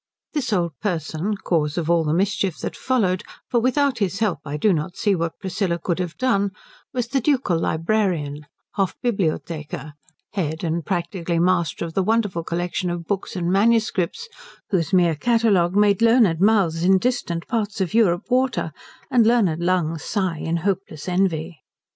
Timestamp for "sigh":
20.03-20.39